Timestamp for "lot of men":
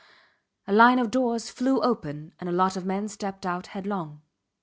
2.51-3.07